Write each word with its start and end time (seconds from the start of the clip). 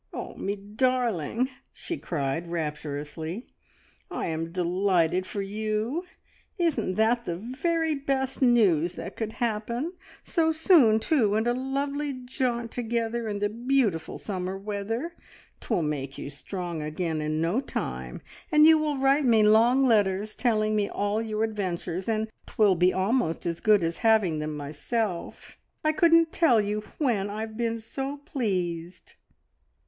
"Oh, 0.11 0.33
me 0.33 0.55
darling," 0.55 1.49
she 1.71 1.95
cried 1.95 2.49
rapturously, 2.49 3.45
"I 4.09 4.29
am 4.29 4.51
delighted 4.51 5.27
for 5.27 5.43
you! 5.43 6.05
Isn't 6.57 6.95
that 6.95 7.25
the 7.25 7.35
very 7.37 7.93
best 7.93 8.41
news 8.41 8.93
that 8.95 9.15
could 9.15 9.33
happen? 9.33 9.93
So 10.23 10.51
soon, 10.51 10.99
too, 10.99 11.35
and 11.35 11.45
a 11.45 11.53
lovely 11.53 12.13
jaunt 12.25 12.71
together 12.71 13.27
in 13.27 13.37
the 13.37 13.47
beautiful 13.49 14.17
summer 14.17 14.57
weather. 14.57 15.13
'Twill 15.59 15.83
make 15.83 16.17
you 16.17 16.31
strong 16.31 16.81
again 16.81 17.21
in 17.21 17.39
no 17.39 17.61
time, 17.61 18.21
and 18.51 18.65
you 18.65 18.79
will 18.79 18.97
write 18.97 19.25
me 19.25 19.43
long 19.43 19.85
letters 19.85 20.35
telling 20.35 20.75
me 20.75 20.89
all 20.89 21.21
your 21.21 21.43
adventures, 21.43 22.09
and 22.09 22.27
'twill 22.47 22.73
be 22.73 22.91
almost 22.91 23.45
as 23.45 23.59
good 23.59 23.83
as 23.83 23.97
having 23.97 24.39
them 24.39 24.57
myself. 24.57 25.59
I 25.83 25.91
couldn't 25.91 26.31
tell 26.31 26.59
you 26.59 26.81
when 26.97 27.29
I've 27.29 27.55
been 27.55 27.79
so 27.79 28.17
pleased!" 28.17 29.13